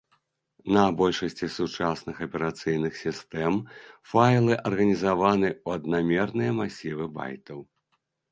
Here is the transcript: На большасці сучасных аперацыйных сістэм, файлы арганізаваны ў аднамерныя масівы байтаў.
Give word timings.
На 0.75 0.83
большасці 0.99 1.49
сучасных 1.57 2.21
аперацыйных 2.25 2.93
сістэм, 3.03 3.59
файлы 4.13 4.53
арганізаваны 4.71 5.49
ў 5.65 5.79
аднамерныя 5.81 6.51
масівы 6.61 7.05
байтаў. 7.19 7.59